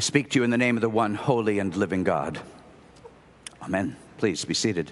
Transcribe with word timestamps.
I 0.00 0.02
speak 0.02 0.30
to 0.30 0.38
you 0.38 0.44
in 0.44 0.50
the 0.50 0.56
name 0.56 0.78
of 0.78 0.80
the 0.80 0.88
one 0.88 1.14
holy 1.14 1.58
and 1.58 1.76
living 1.76 2.04
God. 2.04 2.40
Amen. 3.60 3.96
Please 4.16 4.42
be 4.46 4.54
seated. 4.54 4.90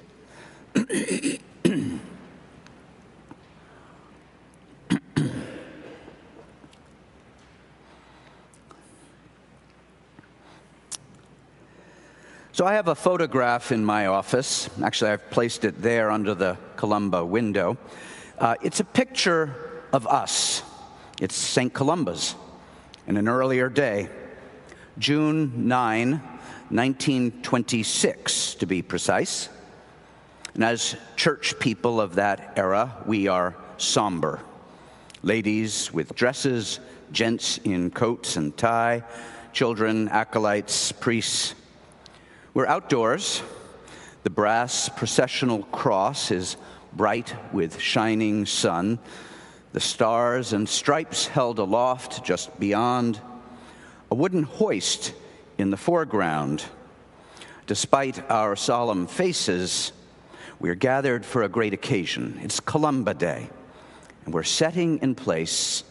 So 12.53 12.67
I 12.67 12.75
have 12.75 12.89
a 12.89 12.95
photograph 12.95 13.73
in 13.73 13.83
my 13.83 14.09
office. 14.09 14.69
Actually, 14.83 15.13
I've 15.13 15.31
placed 15.31 15.65
it 15.65 15.81
there 15.81 16.11
under 16.11 16.35
the 16.35 16.59
Columba 16.77 17.25
window. 17.25 17.79
Uh, 18.39 18.57
it's 18.61 18.81
a 18.81 18.85
picture 18.85 19.55
of 19.91 20.07
us. 20.07 20.63
It's 21.19 21.35
St. 21.35 21.73
Columba's 21.73 22.35
in 23.07 23.17
an 23.17 23.27
earlier 23.27 23.71
day, 23.71 24.11
June 24.99 25.69
9, 25.69 26.11
1926, 26.71 28.55
to 28.57 28.67
be 28.67 28.83
precise. 28.83 29.49
And 30.55 30.65
as 30.65 30.97
church 31.17 31.59
people 31.59 32.01
of 32.01 32.17
that 32.17 32.55
era, 32.57 32.97
we 33.07 33.29
are 33.29 33.55
somber. 33.77 34.41
Ladies 35.23 35.93
with 35.93 36.15
dresses, 36.15 36.81
gents 37.13 37.59
in 37.59 37.91
coats 37.91 38.37
and 38.37 38.57
tie, 38.57 39.05
children, 39.53 40.09
acolytes, 40.09 40.93
priests 40.93 41.55
we're 42.59 42.67
outdoors. 42.67 43.41
The 44.25 44.31
brass 44.31 44.89
processional 44.89 45.63
cross 45.65 46.33
is 46.33 46.57
bright 46.93 47.33
with 47.53 47.79
shining 47.79 48.47
sun. 48.47 48.99
The 49.73 49.79
stars 49.79 50.53
and 50.53 50.69
stripes 50.69 51.29
held 51.29 51.61
aloft 51.61 52.25
just 52.25 52.59
beyond. 52.59 53.21
A 54.11 54.15
wooden 54.15 54.45
hoist 54.45 55.13
in 55.59 55.69
the 55.69 55.77
foreground. 55.77 56.65
Despite 57.67 58.31
our 58.31 58.57
solemn 58.57 59.07
faces, 59.07 59.93
we 60.59 60.71
are 60.71 60.75
gathered 60.75 61.27
for 61.27 61.43
a 61.43 61.49
great 61.49 61.75
occasion. 61.75 62.41
It's 62.43 62.59
Columba 62.59 63.13
Day, 63.13 63.51
and 64.25 64.33
we're 64.33 64.45
setting 64.45 64.99
in 65.01 65.15
place 65.15 65.85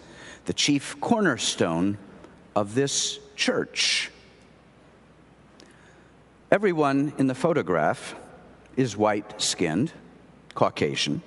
the 0.45 0.53
chief 0.53 0.99
cornerstone 0.99 1.99
of 2.55 2.73
this 2.73 3.19
church. 3.35 4.09
Everyone 6.52 7.13
in 7.19 7.27
the 7.27 7.35
photograph 7.35 8.15
is 8.75 8.97
white 8.97 9.39
skinned, 9.39 9.91
Caucasian, 10.55 11.21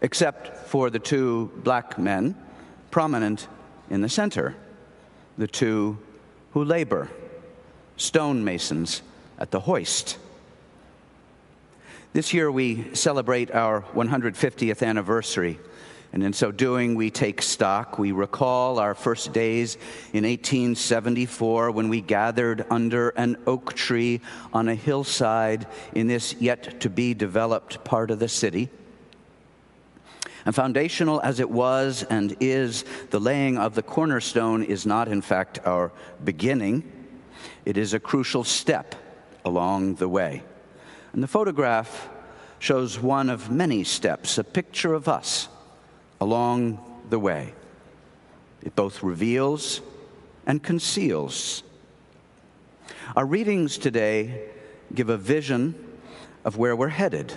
except 0.00 0.66
for 0.66 0.90
the 0.90 0.98
two 0.98 1.52
black 1.62 1.96
men 1.96 2.34
prominent 2.90 3.46
in 3.88 4.00
the 4.00 4.08
center, 4.08 4.56
the 5.38 5.46
two 5.46 5.98
who 6.52 6.64
labor, 6.64 7.10
stonemasons 7.96 9.02
at 9.38 9.50
the 9.50 9.60
hoist. 9.60 10.18
This 12.12 12.32
year 12.32 12.50
we 12.50 12.94
celebrate 12.94 13.50
our 13.52 13.82
150th 13.94 14.86
anniversary 14.86 15.58
and 16.14 16.22
in 16.22 16.32
so 16.32 16.52
doing, 16.52 16.94
we 16.94 17.10
take 17.10 17.42
stock. 17.42 17.98
We 17.98 18.12
recall 18.12 18.78
our 18.78 18.94
first 18.94 19.32
days 19.32 19.74
in 20.12 20.22
1874 20.22 21.72
when 21.72 21.88
we 21.88 22.00
gathered 22.00 22.64
under 22.70 23.08
an 23.08 23.36
oak 23.48 23.74
tree 23.74 24.20
on 24.52 24.68
a 24.68 24.76
hillside 24.76 25.66
in 25.92 26.06
this 26.06 26.32
yet 26.34 26.80
to 26.82 26.88
be 26.88 27.14
developed 27.14 27.82
part 27.82 28.12
of 28.12 28.20
the 28.20 28.28
city. 28.28 28.70
And 30.44 30.54
foundational 30.54 31.20
as 31.22 31.40
it 31.40 31.50
was 31.50 32.02
and 32.02 32.36
is, 32.40 32.84
the 33.10 33.20
laying 33.20 33.56
of 33.56 33.74
the 33.74 33.82
cornerstone 33.82 34.62
is 34.62 34.84
not, 34.84 35.08
in 35.08 35.22
fact, 35.22 35.58
our 35.64 35.90
beginning. 36.22 36.90
It 37.64 37.76
is 37.76 37.94
a 37.94 38.00
crucial 38.00 38.44
step 38.44 38.94
along 39.44 39.94
the 39.96 40.08
way. 40.08 40.42
And 41.12 41.22
the 41.22 41.28
photograph 41.28 42.08
shows 42.58 43.00
one 43.00 43.30
of 43.30 43.50
many 43.50 43.84
steps, 43.84 44.36
a 44.38 44.44
picture 44.44 44.94
of 44.94 45.08
us 45.08 45.48
along 46.20 46.78
the 47.08 47.18
way. 47.18 47.54
It 48.62 48.74
both 48.74 49.02
reveals 49.02 49.80
and 50.46 50.62
conceals. 50.62 51.62
Our 53.16 53.26
readings 53.26 53.78
today 53.78 54.48
give 54.94 55.08
a 55.08 55.16
vision 55.16 55.74
of 56.44 56.56
where 56.56 56.74
we're 56.76 56.88
headed, 56.88 57.32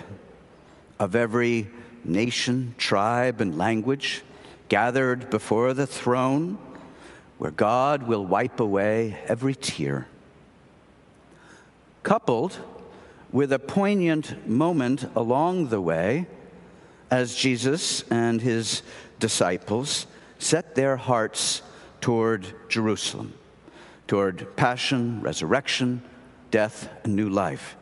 of 0.98 1.14
every 1.14 1.68
nation, 2.04 2.74
tribe, 2.78 3.40
and 3.40 3.58
language 3.58 4.22
gathered 4.68 5.30
before 5.30 5.74
the 5.74 5.86
throne, 5.86 6.58
where 7.38 7.50
God 7.50 8.02
will 8.04 8.24
wipe 8.24 8.60
away 8.60 9.18
every 9.26 9.54
tear. 9.54 10.08
Coupled 12.02 12.58
with 13.32 13.52
a 13.52 13.58
poignant 13.58 14.48
moment 14.48 15.08
along 15.14 15.68
the 15.68 15.80
way 15.80 16.26
as 17.10 17.34
Jesus 17.34 18.02
and 18.10 18.40
his 18.40 18.82
disciples 19.18 20.06
set 20.38 20.74
their 20.74 20.96
hearts 20.96 21.62
toward 22.00 22.46
Jerusalem, 22.68 23.34
toward 24.06 24.56
passion, 24.56 25.20
resurrection, 25.20 26.02
death, 26.50 26.88
and 27.04 27.14
new 27.14 27.28
life. 27.28 27.76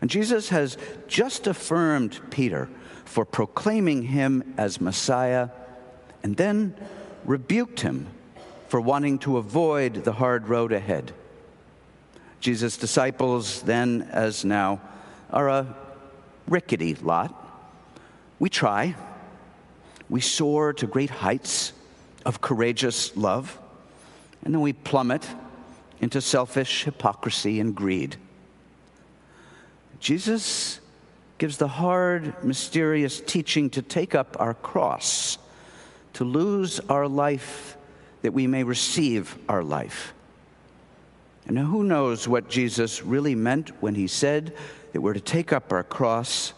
And 0.00 0.10
Jesus 0.10 0.48
has 0.50 0.76
just 1.06 1.46
affirmed 1.46 2.20
Peter 2.30 2.68
for 3.06 3.24
proclaiming 3.24 4.02
him 4.02 4.54
as 4.58 4.80
Messiah 4.80 5.48
and 6.22 6.36
then 6.36 6.74
rebuked 7.24 7.80
him 7.80 8.06
for 8.68 8.80
wanting 8.80 9.18
to 9.20 9.38
avoid 9.38 10.04
the 10.04 10.12
hard 10.12 10.48
road 10.48 10.72
ahead. 10.72 11.12
Jesus' 12.40 12.76
disciples, 12.76 13.62
then 13.62 14.08
as 14.12 14.44
now, 14.44 14.80
are 15.30 15.48
a 15.48 15.74
rickety 16.46 16.94
lot 16.94 17.46
we 18.38 18.50
try. 18.50 18.94
We 20.08 20.20
soar 20.20 20.72
to 20.74 20.86
great 20.86 21.10
heights 21.10 21.72
of 22.24 22.40
courageous 22.40 23.16
love, 23.16 23.58
and 24.44 24.52
then 24.54 24.60
we 24.60 24.72
plummet 24.72 25.26
into 26.00 26.20
selfish 26.20 26.84
hypocrisy 26.84 27.60
and 27.60 27.74
greed. 27.74 28.16
Jesus 29.98 30.80
gives 31.38 31.58
the 31.58 31.68
hard, 31.68 32.42
mysterious 32.44 33.20
teaching 33.20 33.70
to 33.70 33.82
take 33.82 34.14
up 34.14 34.36
our 34.40 34.54
cross, 34.54 35.38
to 36.14 36.24
lose 36.24 36.80
our 36.88 37.06
life 37.06 37.76
that 38.22 38.32
we 38.32 38.46
may 38.46 38.64
receive 38.64 39.36
our 39.48 39.62
life. 39.62 40.14
And 41.46 41.58
who 41.58 41.84
knows 41.84 42.26
what 42.26 42.48
Jesus 42.48 43.02
really 43.02 43.34
meant 43.34 43.70
when 43.80 43.94
he 43.94 44.06
said 44.06 44.54
that 44.92 45.00
we're 45.00 45.12
to 45.14 45.20
take 45.20 45.52
up 45.52 45.72
our 45.72 45.84
cross 45.84 46.52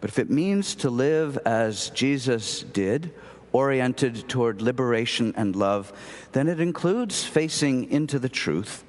but 0.00 0.10
if 0.10 0.18
it 0.18 0.30
means 0.30 0.74
to 0.76 0.90
live 0.90 1.36
as 1.44 1.90
Jesus 1.90 2.62
did, 2.62 3.12
oriented 3.52 4.28
toward 4.28 4.62
liberation 4.62 5.34
and 5.36 5.54
love, 5.54 5.92
then 6.32 6.48
it 6.48 6.60
includes 6.60 7.24
facing 7.24 7.90
into 7.90 8.18
the 8.18 8.28
truth, 8.28 8.84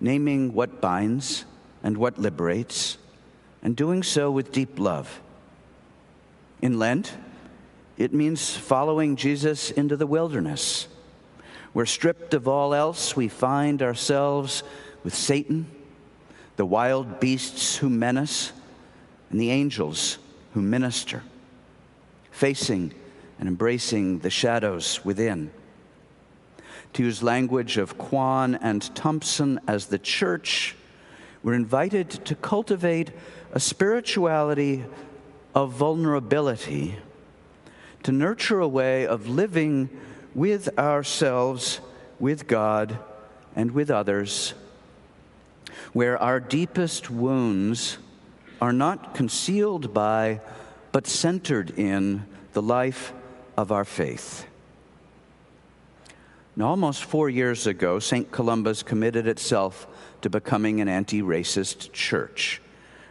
naming 0.00 0.54
what 0.54 0.80
binds 0.80 1.44
and 1.82 1.96
what 1.96 2.18
liberates, 2.18 2.96
and 3.64 3.74
doing 3.74 4.02
so 4.02 4.30
with 4.30 4.52
deep 4.52 4.78
love. 4.78 5.20
In 6.60 6.78
Lent, 6.78 7.16
it 7.96 8.12
means 8.12 8.54
following 8.56 9.16
Jesus 9.16 9.70
into 9.70 9.96
the 9.96 10.06
wilderness, 10.06 10.86
where 11.72 11.86
stripped 11.86 12.34
of 12.34 12.46
all 12.46 12.74
else, 12.74 13.16
we 13.16 13.26
find 13.28 13.82
ourselves 13.82 14.62
with 15.02 15.14
Satan, 15.14 15.66
the 16.56 16.66
wild 16.66 17.18
beasts 17.18 17.76
who 17.76 17.88
menace, 17.88 18.52
and 19.30 19.40
the 19.40 19.50
angels 19.50 20.18
who 20.52 20.62
minister, 20.62 21.22
facing 22.30 22.92
and 23.38 23.48
embracing 23.48 24.20
the 24.20 24.30
shadows 24.30 25.04
within. 25.04 25.50
To 26.92 27.02
use 27.02 27.22
language 27.22 27.76
of 27.76 27.98
Kwan 27.98 28.54
and 28.54 28.94
Thompson 28.94 29.58
as 29.66 29.86
the 29.86 29.98
church, 29.98 30.76
we're 31.44 31.52
invited 31.52 32.10
to 32.10 32.34
cultivate 32.34 33.12
a 33.52 33.60
spirituality 33.60 34.82
of 35.54 35.70
vulnerability, 35.72 36.96
to 38.02 38.10
nurture 38.10 38.60
a 38.60 38.66
way 38.66 39.06
of 39.06 39.28
living 39.28 39.90
with 40.34 40.76
ourselves, 40.78 41.80
with 42.18 42.48
God, 42.48 42.98
and 43.54 43.72
with 43.72 43.90
others, 43.90 44.54
where 45.92 46.16
our 46.18 46.40
deepest 46.40 47.10
wounds 47.10 47.98
are 48.60 48.72
not 48.72 49.14
concealed 49.14 49.92
by, 49.92 50.40
but 50.92 51.06
centered 51.06 51.78
in 51.78 52.24
the 52.54 52.62
life 52.62 53.12
of 53.56 53.70
our 53.70 53.84
faith. 53.84 54.46
Now, 56.56 56.68
almost 56.68 57.04
four 57.04 57.28
years 57.28 57.66
ago, 57.66 57.98
St. 57.98 58.30
Columba's 58.30 58.82
committed 58.82 59.26
itself 59.26 59.86
to 60.24 60.30
becoming 60.30 60.80
an 60.80 60.88
anti 60.88 61.20
racist 61.20 61.92
church. 61.92 62.62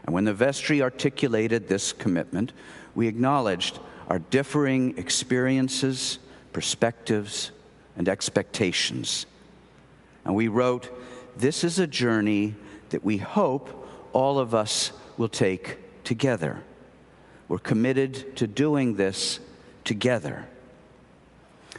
And 0.03 0.15
when 0.15 0.25
the 0.25 0.33
vestry 0.33 0.81
articulated 0.81 1.67
this 1.67 1.93
commitment, 1.93 2.53
we 2.95 3.07
acknowledged 3.07 3.77
our 4.07 4.17
differing 4.17 4.97
experiences, 4.97 6.17
perspectives, 6.53 7.51
and 7.95 8.09
expectations. 8.09 9.27
And 10.25 10.33
we 10.33 10.47
wrote, 10.47 10.89
This 11.37 11.63
is 11.63 11.77
a 11.77 11.85
journey 11.85 12.55
that 12.89 13.03
we 13.03 13.17
hope 13.17 13.87
all 14.11 14.39
of 14.39 14.55
us 14.55 14.91
will 15.15 15.29
take 15.29 15.77
together. 16.03 16.63
We're 17.47 17.59
committed 17.59 18.35
to 18.37 18.47
doing 18.47 18.95
this 18.95 19.39
together. 19.83 20.47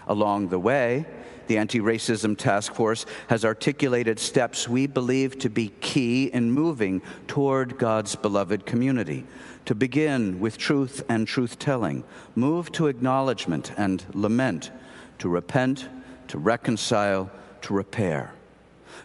Along 0.07 0.51
the 0.51 0.61
way, 0.61 1.07
the 1.47 1.59
Anti 1.59 1.81
Racism 1.81 2.37
Task 2.37 2.75
Force 2.75 3.07
has 3.29 3.45
articulated 3.45 4.19
steps 4.19 4.69
we 4.69 4.87
believe 4.87 5.39
to 5.41 5.51
be 5.51 5.69
key 5.81 6.27
in 6.27 6.51
moving 6.53 7.03
toward 7.27 7.79
God's 7.79 8.17
beloved 8.17 8.67
community. 8.67 9.25
To 9.67 9.75
begin 9.75 10.41
with 10.41 10.59
truth 10.59 11.03
and 11.09 11.27
truth 11.27 11.59
telling, 11.59 12.05
move 12.35 12.71
to 12.73 12.87
acknowledgement 12.87 13.73
and 13.77 14.05
lament, 14.13 14.71
to 15.19 15.29
repent, 15.29 15.89
to 16.29 16.39
reconcile, 16.39 17.31
to 17.63 17.75
repair. 17.75 18.35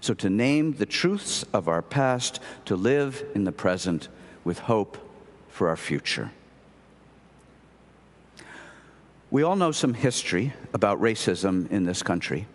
So, 0.02 0.14
to 0.16 0.30
name 0.30 0.74
the 0.74 0.86
truths 0.86 1.44
of 1.54 1.68
our 1.68 1.82
past, 1.82 2.40
to 2.66 2.76
live 2.76 3.24
in 3.36 3.44
the 3.44 3.52
present 3.52 4.08
with 4.44 4.60
hope 4.60 4.98
for 5.48 5.70
our 5.70 5.78
future. 5.78 6.32
We 9.32 9.44
all 9.44 9.56
know 9.56 9.72
some 9.72 9.94
history 9.94 10.54
about 10.74 11.00
racism 11.00 11.70
in 11.70 11.86
this 11.86 12.02
country. 12.02 12.48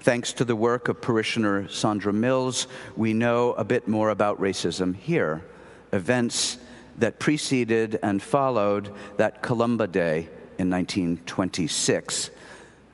Thanks 0.00 0.34
to 0.34 0.44
the 0.44 0.54
work 0.54 0.88
of 0.88 1.00
parishioner 1.00 1.68
Sandra 1.68 2.12
Mills, 2.12 2.66
we 2.96 3.14
know 3.14 3.54
a 3.54 3.64
bit 3.64 3.88
more 3.88 4.10
about 4.10 4.38
racism 4.38 4.94
here, 4.94 5.42
events 5.90 6.58
that 6.98 7.18
preceded 7.18 7.98
and 8.02 8.22
followed 8.22 8.92
that 9.16 9.40
Columba 9.40 9.86
Day 9.86 10.28
in 10.58 10.68
1926. 10.68 12.28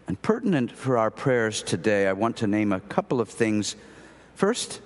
And 0.07 0.23
pertinent 0.23 0.71
for 0.71 0.97
our 0.97 1.11
prayers 1.11 1.61
today, 1.61 2.07
I 2.07 2.13
want 2.13 2.37
to 2.37 2.47
name 2.47 2.73
a 2.73 2.79
couple 2.79 3.21
of 3.21 3.29
things. 3.29 3.75
First, 4.37 4.81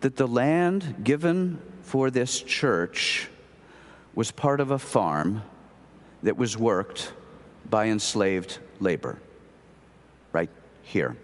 that 0.00 0.16
the 0.16 0.26
land 0.26 1.04
given 1.04 1.60
for 1.82 2.10
this 2.10 2.40
church 2.40 3.28
was 4.16 4.32
part 4.32 4.58
of 4.58 4.72
a 4.72 4.80
farm 4.80 5.42
that 6.24 6.36
was 6.36 6.56
worked 6.56 7.12
by 7.68 7.86
enslaved 7.86 8.58
labor, 8.80 9.18
right 10.32 10.50
here. 10.82 11.16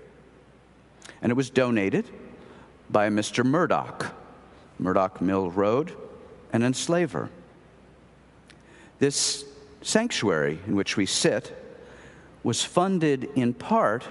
And 1.21 1.33
it 1.33 1.35
was 1.35 1.51
donated 1.51 2.09
by 2.89 3.09
Mr. 3.09 3.45
Murdock, 3.45 4.15
Murdock 4.79 5.21
Mill 5.21 5.51
Road, 5.51 5.93
an 6.53 6.63
enslaver. 6.63 7.31
This 8.99 9.45
sanctuary 9.83 10.61
in 10.67 10.77
which 10.77 10.97
we 10.97 11.07
sit 11.07 11.57
was 12.43 12.63
funded 12.63 13.25
in 13.35 13.55
part 13.55 14.07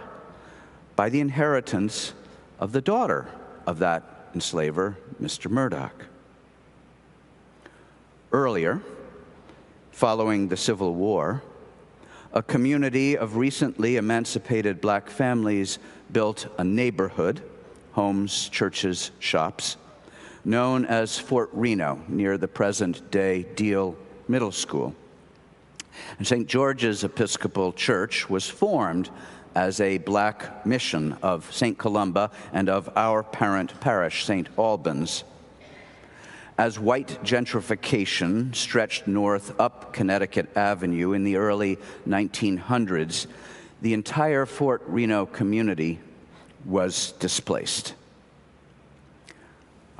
by 0.96 1.10
the 1.10 1.20
inheritance 1.20 2.14
of 2.60 2.72
the 2.72 2.82
daughter 2.82 3.28
of 3.68 3.80
that 3.80 4.30
enslaver, 4.34 4.98
Mr. 5.22 5.52
Murdock. 5.52 6.06
Earlier, 8.32 8.82
following 10.00 10.48
the 10.48 10.56
Civil 10.56 10.96
War, 10.96 11.44
a 12.32 12.42
community 12.42 13.18
of 13.18 13.36
recently 13.36 13.98
emancipated 13.98 14.80
black 14.80 15.10
families 15.10 15.78
built 16.14 16.48
a 16.58 16.64
neighborhood, 16.64 17.42
homes, 17.92 18.48
churches, 18.48 19.12
shops, 19.20 19.76
known 20.46 20.86
as 20.86 21.20
Fort 21.20 21.50
Reno, 21.52 22.00
near 22.08 22.38
the 22.38 22.48
present 22.48 23.12
day 23.12 23.44
Deal 23.44 23.94
Middle 24.30 24.54
School. 24.54 24.96
And 26.18 26.26
St. 26.26 26.48
George's 26.48 27.04
Episcopal 27.04 27.74
Church 27.74 28.30
was 28.30 28.48
formed 28.48 29.10
as 29.54 29.82
a 29.82 29.98
black 29.98 30.66
mission 30.66 31.18
of 31.22 31.54
St. 31.54 31.78
Columba 31.78 32.32
and 32.54 32.70
of 32.70 32.90
our 32.96 33.22
parent 33.22 33.78
parish, 33.82 34.24
St. 34.24 34.48
Albans. 34.58 35.26
As 36.60 36.78
white 36.78 37.24
gentrification 37.24 38.54
stretched 38.54 39.08
north 39.08 39.58
up 39.62 39.94
Connecticut 39.94 40.58
Avenue 40.58 41.14
in 41.14 41.24
the 41.24 41.38
early 41.38 41.78
1900s, 42.06 43.28
the 43.82 43.94
entire 43.94 44.46
Fort 44.46 44.82
Reno 44.86 45.26
community 45.26 46.02
was 46.66 47.14
displaced. 47.14 47.94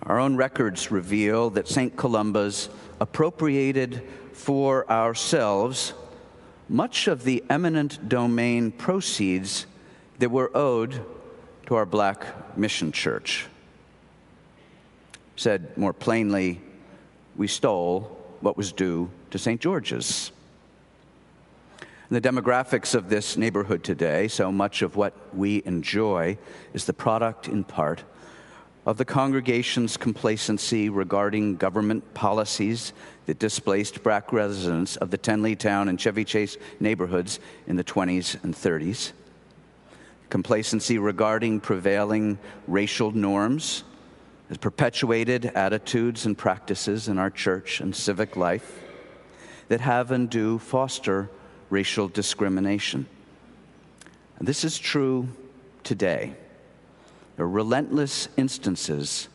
Our 0.04 0.20
own 0.20 0.36
records 0.36 0.92
reveal 0.92 1.50
that 1.52 1.70
St. 1.70 1.96
Columba's 1.96 2.68
appropriated 3.00 4.04
for 4.34 4.86
ourselves 4.92 5.94
much 6.68 7.08
of 7.08 7.24
the 7.24 7.42
eminent 7.50 8.10
domain 8.10 8.74
proceeds 8.74 9.66
that 10.18 10.30
were 10.30 10.52
owed 10.54 11.06
to 11.68 11.76
our 11.76 11.86
black 11.86 12.58
mission 12.58 12.92
church. 12.92 13.48
Said 15.40 15.78
more 15.78 15.94
plainly, 15.94 16.60
we 17.38 17.48
stole 17.48 18.02
what 18.42 18.58
was 18.58 18.74
due 18.74 19.10
to 19.32 19.40
St. 19.40 19.62
George's. 19.62 20.34
The 22.12 22.20
demographics 22.20 22.94
of 22.94 23.08
this 23.08 23.38
neighborhood 23.38 23.82
today, 23.82 24.28
so 24.28 24.52
much 24.52 24.82
of 24.82 24.98
what 24.98 25.14
we 25.34 25.64
enjoy, 25.64 26.38
is 26.74 26.84
the 26.84 26.92
product 26.92 27.48
in 27.48 27.64
part 27.64 28.04
of 28.86 28.98
the 28.98 29.06
congregation's 29.06 29.96
complacency 29.96 30.90
regarding 30.90 31.56
government 31.56 32.14
policies 32.14 32.92
that 33.26 33.40
displaced 33.40 34.04
black 34.04 34.34
residents 34.34 34.98
of 34.98 35.10
the 35.10 35.18
Tenleytown 35.18 35.88
and 35.88 36.02
Chevy 36.02 36.26
Chase 36.26 36.58
neighborhoods 36.82 37.40
in 37.66 37.78
the 37.78 37.84
20s 37.86 38.44
and 38.44 38.54
30s. 38.54 39.14
Complacency 40.30 40.98
regarding 40.98 41.62
prevailing 41.62 42.38
racial 42.68 43.12
norms 43.12 43.86
has 44.50 44.58
perpetuated 44.58 45.46
attitudes 45.46 46.26
and 46.26 46.38
practices 46.38 47.08
in 47.08 47.18
our 47.18 47.30
church 47.30 47.80
and 47.80 47.96
civic 47.96 48.36
life 48.36 48.84
that 49.70 49.80
have 49.80 50.12
and 50.12 50.30
do 50.30 50.58
foster 50.58 51.30
racial 51.70 52.08
discrimination. 52.08 53.06
And 54.40 54.48
this 54.48 54.64
is 54.64 54.78
true 54.80 55.30
today. 55.84 56.34
There 57.36 57.46
are 57.46 57.50
relentless 57.50 58.28
instances 58.38 59.30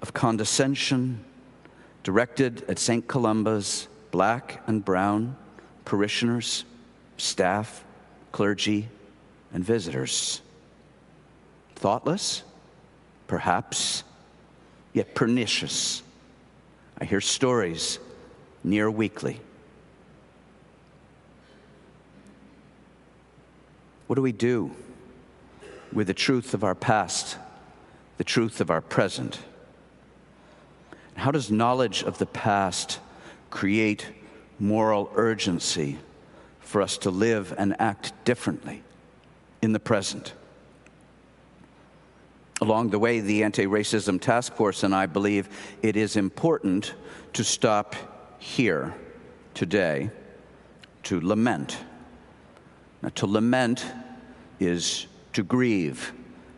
of 0.00 0.14
condescension 0.14 1.24
directed 2.02 2.64
at 2.68 2.78
St. 2.78 3.06
Columba's 3.06 3.86
black 4.10 4.62
and 4.66 4.82
brown 4.82 5.36
parishioners, 5.84 6.64
staff, 7.18 7.84
clergy, 8.32 8.88
and 9.52 9.62
visitors. 9.62 10.40
Thoughtless, 11.76 12.42
perhaps, 13.26 14.04
yet 14.98 15.14
pernicious. 15.14 16.02
I 17.00 17.04
hear 17.04 17.20
stories 17.20 17.98
near 18.62 18.90
weekly. 18.90 19.40
What 24.06 24.16
do 24.16 24.22
we 24.22 24.32
do? 24.32 24.74
with 25.92 26.06
the 26.06 26.14
truth 26.14 26.54
of 26.54 26.64
our 26.64 26.74
past, 26.74 27.36
the 28.16 28.24
truth 28.24 28.60
of 28.60 28.70
our 28.70 28.80
present. 28.80 29.38
How 31.14 31.30
does 31.30 31.50
knowledge 31.50 32.02
of 32.02 32.18
the 32.18 32.26
past 32.26 33.00
create 33.50 34.06
moral 34.58 35.10
urgency 35.14 35.98
for 36.60 36.82
us 36.82 36.98
to 36.98 37.10
live 37.10 37.54
and 37.56 37.74
act 37.80 38.12
differently 38.24 38.82
in 39.62 39.72
the 39.72 39.80
present? 39.80 40.32
Along 42.60 42.90
the 42.90 42.98
way, 42.98 43.20
the 43.20 43.44
Anti 43.44 43.66
Racism 43.66 44.20
Task 44.20 44.52
Force 44.54 44.82
and 44.82 44.92
I 44.92 45.06
believe 45.06 45.48
it 45.80 45.96
is 45.96 46.16
important 46.16 46.94
to 47.34 47.44
stop 47.44 47.94
here 48.40 48.94
today 49.54 50.10
to 51.04 51.20
lament. 51.20 51.78
Now, 53.00 53.10
to 53.10 53.26
lament 53.26 53.86
is 54.58 55.06
to 55.34 55.44
grieve, 55.44 56.12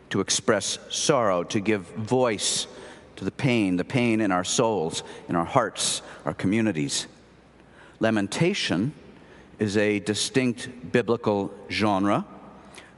to 0.09 0.21
express 0.21 0.79
sorrow, 0.89 1.43
to 1.43 1.59
give 1.59 1.81
voice 1.89 2.65
to 3.17 3.25
the 3.25 3.31
pain, 3.31 3.77
the 3.77 3.85
pain 3.85 4.21
in 4.21 4.31
our 4.31 4.43
souls, 4.43 5.03
in 5.29 5.35
our 5.35 5.45
hearts, 5.45 6.01
our 6.25 6.33
communities. 6.33 7.05
Lamentation 7.99 8.91
is 9.59 9.77
a 9.77 9.99
distinct 9.99 10.91
biblical 10.91 11.53
genre. 11.69 12.25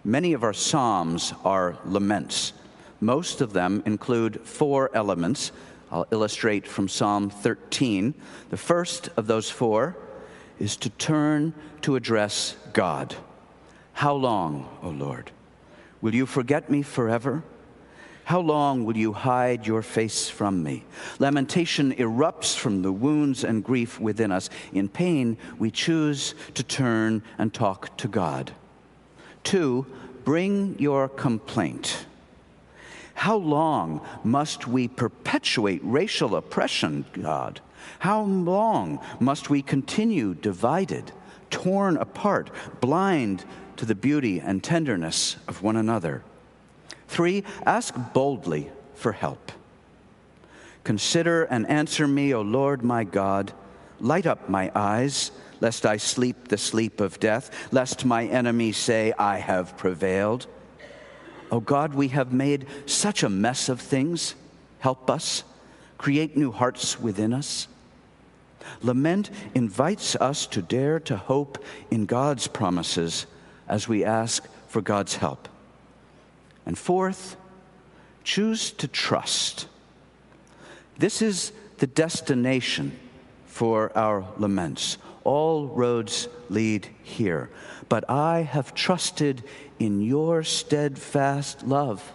Many 0.06 0.32
of 0.32 0.44
our 0.46 0.54
Psalms 0.54 1.34
are 1.44 1.78
laments. 1.84 2.54
Most 3.04 3.42
of 3.42 3.52
them 3.52 3.84
include 3.86 4.40
four 4.42 4.90
elements. 4.94 5.52
I'll 5.92 6.08
illustrate 6.12 6.66
from 6.66 6.88
Psalm 6.88 7.30
13. 7.30 8.14
The 8.50 8.56
first 8.56 9.10
of 9.18 9.28
those 9.28 9.50
four 9.50 9.98
is 10.58 10.78
to 10.78 10.90
turn 10.90 11.54
to 11.82 11.98
address 11.98 12.56
God. 12.72 13.14
How 13.92 14.14
long, 14.14 14.70
O 14.82 14.90
Lord? 14.90 15.32
Will 16.02 16.16
you 16.16 16.26
forget 16.26 16.70
me 16.70 16.82
forever? 16.82 17.44
How 18.24 18.40
long 18.40 18.86
will 18.86 18.96
you 18.96 19.12
hide 19.12 19.68
your 19.68 19.82
face 19.82 20.30
from 20.30 20.64
me? 20.64 20.86
Lamentation 21.20 21.92
erupts 21.96 22.56
from 22.58 22.84
the 22.84 22.92
wounds 22.94 23.44
and 23.44 23.66
grief 23.66 24.00
within 24.00 24.32
us. 24.32 24.50
In 24.72 24.88
pain, 24.88 25.38
we 25.60 25.72
choose 25.72 26.36
to 26.54 26.64
turn 26.64 27.22
and 27.38 27.54
talk 27.54 27.98
to 27.98 28.08
God. 28.08 28.54
Two, 29.44 29.86
bring 30.24 30.80
your 30.80 31.10
complaint. 31.10 32.06
How 33.14 33.38
long 33.38 34.02
must 34.24 34.68
we 34.68 34.88
perpetuate 34.88 35.82
racial 35.84 36.36
oppression, 36.36 37.06
God? 37.14 37.62
How 38.00 38.22
long 38.22 39.00
must 39.20 39.50
we 39.50 39.62
continue 39.62 40.34
divided, 40.34 41.12
torn 41.50 41.98
apart, 41.98 42.50
blind 42.82 43.46
to 43.78 43.86
the 43.86 43.96
beauty 43.96 44.40
and 44.40 44.64
tenderness 44.64 45.38
of 45.48 45.62
one 45.62 45.76
another? 45.76 46.24
Three, 47.08 47.44
ask 47.66 47.94
boldly 48.14 48.72
for 48.96 49.12
help. 49.12 49.52
Consider 50.84 51.44
and 51.44 51.68
answer 51.68 52.08
me, 52.08 52.34
O 52.34 52.42
Lord 52.42 52.84
my 52.84 53.04
God. 53.04 53.54
Light 54.00 54.26
up 54.26 54.50
my 54.50 54.72
eyes, 54.76 55.32
lest 55.62 55.86
I 55.86 55.98
sleep 55.98 56.50
the 56.50 56.58
sleep 56.58 57.00
of 57.00 57.20
death, 57.20 57.70
lest 57.72 58.04
my 58.04 58.26
enemies 58.26 58.76
say, 58.76 59.14
I 59.18 59.38
have 59.38 59.78
prevailed. 59.78 60.48
O 61.52 61.60
God, 61.60 61.94
we 61.94 62.10
have 62.10 62.34
made 62.34 62.66
such 62.86 63.24
a 63.24 63.30
mess 63.30 63.70
of 63.70 63.80
things. 63.80 64.36
Help 64.80 65.10
us. 65.10 65.44
Create 65.98 66.36
new 66.36 66.52
hearts 66.52 67.00
within 67.00 67.34
us. 67.34 67.68
Lament 68.82 69.30
invites 69.54 70.16
us 70.16 70.46
to 70.48 70.62
dare 70.62 71.00
to 71.02 71.18
hope 71.18 71.64
in 71.92 72.06
God's 72.06 72.48
promises 72.48 73.26
as 73.68 73.88
we 73.88 74.04
ask 74.04 74.48
for 74.68 74.82
God's 74.82 75.18
help. 75.18 75.48
And 76.66 76.78
fourth, 76.78 77.36
choose 78.24 78.72
to 78.72 78.88
trust. 78.88 79.68
This 80.98 81.22
is 81.22 81.52
the 81.78 81.88
destination 81.88 82.98
for 83.46 83.96
our 83.98 84.26
laments. 84.38 84.98
All 85.24 85.68
roads 85.68 86.28
lead 86.50 86.88
here. 87.04 87.50
But 87.90 88.10
I 88.10 88.42
have 88.42 88.74
trusted 88.74 89.44
in 89.80 90.02
your 90.02 90.44
steadfast 90.44 91.64
love. 91.64 92.12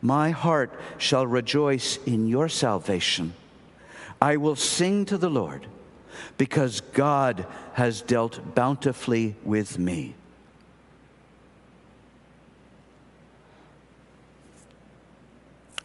My 0.00 0.30
heart 0.30 0.72
shall 0.98 1.26
rejoice 1.26 1.98
in 2.06 2.26
your 2.26 2.48
salvation. 2.48 3.34
I 4.20 4.36
will 4.36 4.56
sing 4.56 5.04
to 5.06 5.18
the 5.18 5.30
Lord 5.30 5.66
because 6.38 6.80
God 6.80 7.46
has 7.74 8.02
dealt 8.02 8.54
bountifully 8.54 9.36
with 9.44 9.78
me. 9.78 10.14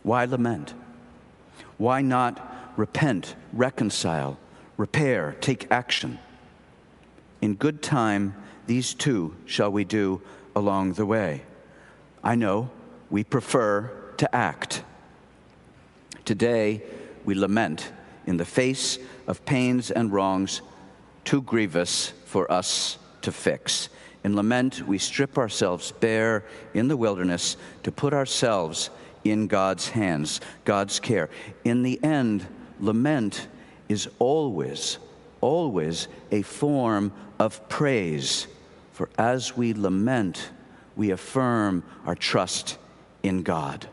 Why 0.04 0.26
lament? 0.26 0.74
Why 1.78 2.02
not 2.02 2.74
repent, 2.78 3.36
reconcile, 3.54 4.40
repair, 4.78 5.36
take 5.42 5.70
action? 5.72 6.18
In 7.42 7.56
good 7.56 7.82
time, 7.84 8.34
these 8.68 8.94
two 8.94 9.36
shall 9.46 9.72
we 9.72 9.84
do 9.84 10.22
along 10.56 10.94
the 10.94 11.06
way. 11.06 11.44
I 12.24 12.36
know 12.36 12.70
we 13.10 13.24
prefer 13.24 13.92
to 14.18 14.36
act. 14.36 14.84
Today, 16.26 16.84
we 17.24 17.36
lament 17.36 17.92
in 18.26 18.38
the 18.38 18.46
face 18.46 19.00
of 19.28 19.46
pains 19.46 19.92
and 19.92 20.12
wrongs 20.12 20.62
too 21.24 21.42
grievous 21.42 22.14
for 22.26 22.52
us 22.52 22.98
to 23.22 23.32
fix. 23.32 23.90
In 24.24 24.36
lament, 24.36 24.86
we 24.86 24.98
strip 24.98 25.38
ourselves 25.38 25.92
bare 25.92 26.44
in 26.74 26.88
the 26.88 26.98
wilderness 26.98 27.56
to 27.84 27.92
put 27.92 28.14
ourselves 28.14 28.90
in 29.24 29.48
God's 29.48 29.90
hands, 29.90 30.42
God's 30.66 31.00
care. 31.00 31.30
In 31.64 31.84
the 31.84 32.02
end, 32.04 32.46
lament 32.80 33.48
is 33.88 34.10
always, 34.20 34.98
always 35.40 36.08
a 36.32 36.42
form 36.42 37.14
of 37.40 37.68
praise. 37.70 38.48
For 38.98 39.12
as 39.20 39.56
we 39.56 39.76
lament, 39.76 40.50
we 40.96 41.12
affirm 41.12 41.84
our 42.08 42.16
trust 42.16 42.80
in 43.22 43.44
God. 43.44 43.88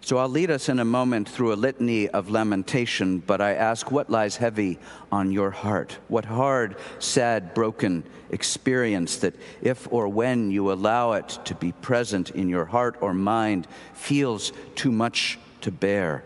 So 0.00 0.16
I'll 0.16 0.28
lead 0.28 0.48
us 0.48 0.68
in 0.68 0.78
a 0.78 0.84
moment 0.84 1.28
through 1.28 1.52
a 1.52 1.58
litany 1.58 2.08
of 2.08 2.30
lamentation, 2.30 3.18
but 3.18 3.40
I 3.40 3.54
ask 3.54 3.90
what 3.90 4.10
lies 4.10 4.36
heavy 4.36 4.78
on 5.10 5.32
your 5.32 5.50
heart? 5.50 5.98
What 6.06 6.24
hard, 6.24 6.76
sad, 7.00 7.52
broken 7.52 8.04
experience 8.30 9.16
that 9.16 9.34
if 9.60 9.92
or 9.92 10.06
when 10.06 10.52
you 10.52 10.70
allow 10.70 11.14
it 11.14 11.36
to 11.46 11.56
be 11.56 11.72
present 11.72 12.30
in 12.30 12.48
your 12.48 12.66
heart 12.66 12.96
or 13.00 13.12
mind 13.12 13.66
feels 13.92 14.52
too 14.76 14.92
much 14.92 15.36
to 15.62 15.72
bear? 15.72 16.22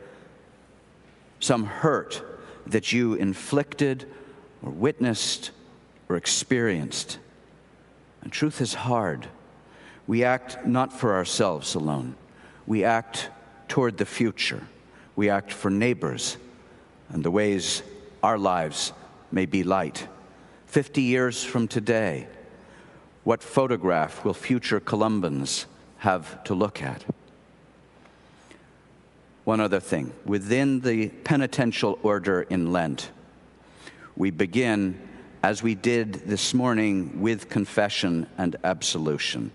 Some 1.41 1.65
hurt 1.65 2.23
that 2.67 2.93
you 2.93 3.15
inflicted 3.15 4.05
or 4.63 4.71
witnessed 4.71 5.51
or 6.15 6.17
experienced. 6.17 7.19
And 8.23 8.33
truth 8.33 8.61
is 8.61 8.73
hard. 8.73 9.27
We 10.07 10.23
act 10.23 10.65
not 10.65 10.93
for 10.93 11.15
ourselves 11.15 11.75
alone. 11.75 12.15
We 12.69 12.85
act 12.85 13.31
toward 13.67 13.99
the 13.99 14.07
future. 14.07 14.63
We 15.17 15.29
act 15.29 15.53
for 15.53 15.71
neighbors 15.71 16.37
and 17.09 17.25
the 17.25 17.33
ways 17.33 17.83
our 18.23 18.39
lives 18.39 18.93
may 19.33 19.45
be 19.45 19.65
light. 19.65 20.07
50 20.67 21.03
years 21.03 21.43
from 21.43 21.67
today, 21.67 22.29
what 23.25 23.43
photograph 23.43 24.25
will 24.25 24.35
future 24.35 24.81
Columbans 24.81 25.65
have 25.99 26.45
to 26.45 26.55
look 26.55 26.81
at? 26.81 27.05
One 29.43 29.61
other 29.61 29.81
thing 29.81 30.13
within 30.25 30.81
the 30.81 31.09
penitential 31.09 31.99
order 32.05 32.43
in 32.43 32.73
Lent, 32.73 33.11
we 34.17 34.31
begin 34.31 34.97
as 35.45 35.63
we 35.63 35.75
did 35.75 36.15
this 36.27 36.55
morning 36.55 37.21
with 37.21 37.51
confession 37.51 38.27
and 38.39 38.57
absolution. 38.65 39.51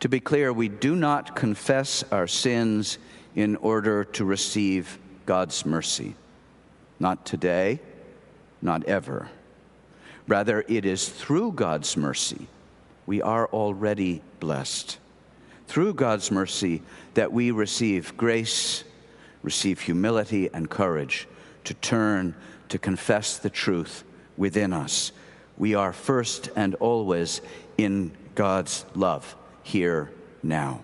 To 0.00 0.08
be 0.10 0.20
clear, 0.20 0.52
we 0.52 0.68
do 0.68 0.94
not 0.94 1.34
confess 1.34 2.04
our 2.12 2.26
sins 2.26 2.98
in 3.34 3.56
order 3.56 4.04
to 4.04 4.26
receive 4.26 4.98
God's 5.24 5.64
mercy. 5.64 6.14
Not 7.00 7.24
today, 7.24 7.80
not 8.60 8.84
ever. 8.84 9.30
Rather, 10.28 10.62
it 10.68 10.84
is 10.84 11.08
through 11.08 11.52
God's 11.52 11.96
mercy 11.96 12.48
we 13.06 13.22
are 13.22 13.46
already 13.46 14.20
blessed. 14.40 14.98
Through 15.68 15.94
God's 15.94 16.30
mercy 16.30 16.82
that 17.14 17.32
we 17.32 17.50
receive 17.50 18.14
grace, 18.18 18.84
receive 19.42 19.80
humility 19.80 20.50
and 20.52 20.68
courage 20.68 21.26
to 21.64 21.72
turn 21.72 22.34
to 22.72 22.78
confess 22.78 23.36
the 23.36 23.50
truth 23.50 24.02
within 24.38 24.72
us. 24.72 25.12
We 25.58 25.74
are 25.74 25.92
first 25.92 26.48
and 26.56 26.74
always 26.76 27.42
in 27.76 28.12
God's 28.34 28.86
love 28.94 29.36
here 29.62 30.10
now. 30.42 30.80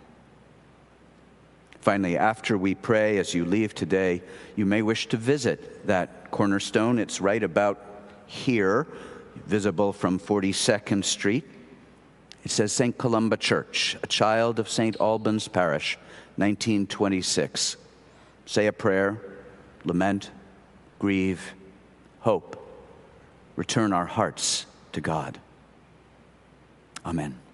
Finally, 1.80 2.18
after 2.18 2.58
we 2.58 2.74
pray, 2.74 3.16
as 3.16 3.32
you 3.32 3.46
leave 3.46 3.74
today, 3.74 4.20
you 4.54 4.66
may 4.66 4.82
wish 4.82 5.06
to 5.08 5.16
visit 5.16 5.86
that 5.86 6.30
cornerstone. 6.30 6.98
It's 6.98 7.22
right 7.22 7.42
about 7.42 7.82
here, 8.26 8.86
visible 9.46 9.94
from 9.94 10.20
42nd 10.20 11.06
Street. 11.06 11.46
It 12.44 12.50
says 12.50 12.70
St. 12.70 12.98
Columba 12.98 13.38
Church, 13.38 13.96
a 14.02 14.06
child 14.06 14.58
of 14.58 14.68
St. 14.68 14.94
Albans 15.00 15.48
Parish, 15.48 15.96
1926. 16.36 17.78
Say 18.44 18.66
a 18.66 18.72
prayer, 18.74 19.22
lament, 19.86 20.30
grieve, 20.98 21.54
hope. 22.20 22.56
Return 23.56 23.92
our 23.92 24.06
hearts 24.06 24.66
to 24.92 25.00
God. 25.00 25.38
Amen. 27.04 27.47